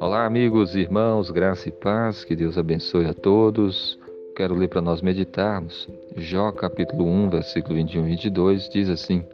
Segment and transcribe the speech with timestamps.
[0.00, 3.98] Olá, amigos irmãos, graça e paz, que Deus abençoe a todos.
[4.36, 5.88] Quero ler para nós meditarmos.
[6.16, 9.24] Jó, capítulo 1, versículo 21 e 22, diz assim: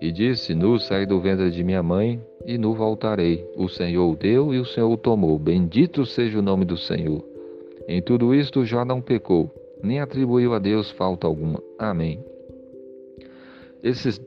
[0.00, 3.48] E disse: Nu saí do ventre de minha mãe, e nu voltarei.
[3.56, 5.38] O Senhor o deu e o Senhor o tomou.
[5.38, 7.24] Bendito seja o nome do Senhor.
[7.88, 9.50] Em tudo isto, Jó não pecou,
[9.82, 11.62] nem atribuiu a Deus falta alguma.
[11.78, 12.22] Amém.
[13.82, 14.20] Esses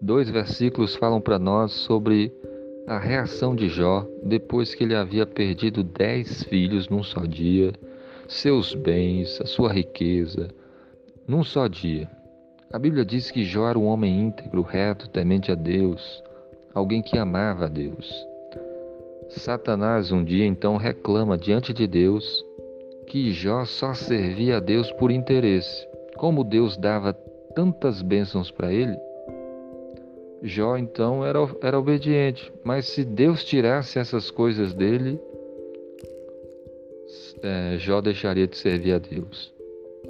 [0.00, 2.32] dois versículos falam para nós sobre
[2.86, 7.72] a reação de Jó depois que ele havia perdido dez filhos num só dia,
[8.26, 10.48] seus bens, a sua riqueza,
[11.26, 12.08] num só dia.
[12.72, 16.22] A Bíblia diz que Jó era um homem íntegro, reto, temente a Deus,
[16.74, 18.08] alguém que amava a Deus.
[19.28, 22.44] Satanás um dia então reclama diante de Deus
[23.06, 25.86] que Jó só servia a Deus por interesse.
[26.16, 27.12] Como Deus dava
[27.54, 28.96] tantas bênçãos para ele,
[30.42, 35.20] Jó então era, era obediente, mas se Deus tirasse essas coisas dele,
[37.42, 39.52] é, Jó deixaria de servir a Deus.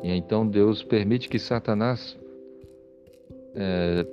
[0.02, 2.16] E então Deus permite que Satanás
[3.54, 4.06] é,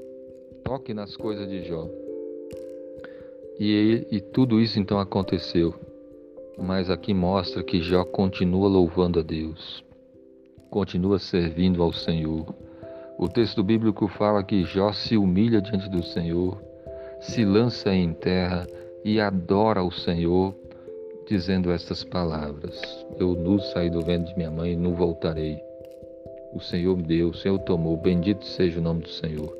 [0.63, 1.87] toque nas coisas de Jó.
[3.59, 5.73] E, e tudo isso então aconteceu.
[6.57, 9.83] Mas aqui mostra que Jó continua louvando a Deus,
[10.71, 12.47] continua servindo ao Senhor
[13.17, 16.61] o texto bíblico fala que Jó se humilha diante do Senhor,
[17.19, 18.67] se lança em terra
[19.03, 20.53] e adora o Senhor,
[21.27, 22.79] dizendo estas palavras:
[23.17, 25.57] Eu nu saí do ventre de minha mãe e nu voltarei.
[26.53, 29.55] O Senhor me deu, o Senhor tomou, bendito seja o nome do Senhor.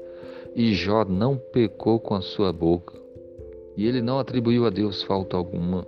[0.55, 2.94] E Jó não pecou com a sua boca,
[3.75, 5.86] e ele não atribuiu a Deus falta alguma.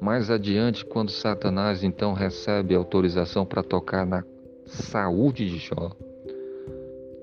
[0.00, 4.24] Mais adiante, quando Satanás então recebe autorização para tocar na
[4.66, 5.90] saúde de Jó,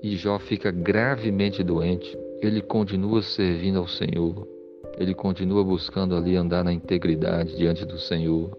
[0.02, 4.48] e Jó fica gravemente doente, ele continua servindo ao Senhor,
[4.98, 8.56] ele continua buscando ali andar na integridade diante do Senhor.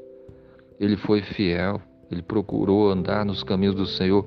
[0.80, 1.81] Ele foi fiel,
[2.12, 4.25] ele procurou andar nos caminhos do Senhor,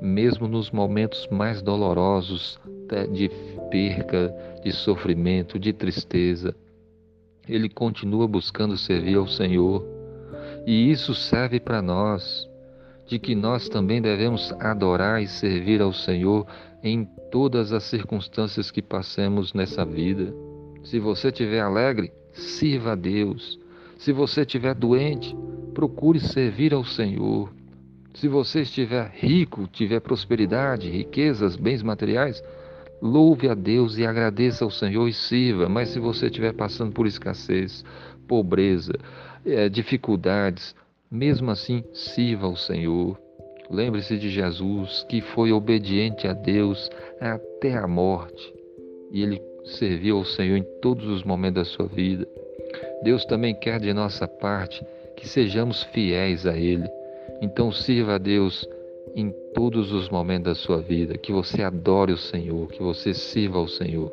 [0.00, 2.58] mesmo nos momentos mais dolorosos
[3.12, 3.30] de
[3.70, 6.54] perca, de sofrimento, de tristeza.
[7.48, 9.84] Ele continua buscando servir ao Senhor.
[10.66, 12.48] E isso serve para nós
[13.06, 16.46] de que nós também devemos adorar e servir ao Senhor
[16.82, 20.34] em todas as circunstâncias que passemos nessa vida.
[20.82, 23.58] Se você estiver alegre, sirva a Deus.
[23.98, 25.34] Se você estiver doente,
[25.72, 27.52] procure servir ao Senhor.
[28.14, 32.42] Se você estiver rico, tiver prosperidade, riquezas, bens materiais,
[33.02, 35.68] louve a Deus e agradeça ao Senhor e sirva.
[35.68, 37.84] Mas se você estiver passando por escassez,
[38.28, 38.92] pobreza,
[39.44, 40.74] é, dificuldades,
[41.14, 43.16] mesmo assim, sirva ao Senhor.
[43.70, 48.52] Lembre-se de Jesus, que foi obediente a Deus até a morte.
[49.12, 52.26] E ele serviu ao Senhor em todos os momentos da sua vida.
[53.04, 54.84] Deus também quer de nossa parte
[55.16, 56.88] que sejamos fiéis a Ele.
[57.40, 58.68] Então sirva a Deus
[59.14, 63.58] em todos os momentos da sua vida, que você adore o Senhor, que você sirva
[63.58, 64.12] ao Senhor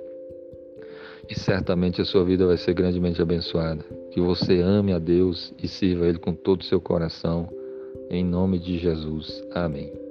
[1.31, 3.85] e certamente a sua vida vai ser grandemente abençoada.
[4.11, 7.47] Que você ame a Deus e sirva Ele com todo o seu coração,
[8.09, 9.41] em nome de Jesus.
[9.53, 10.10] Amém.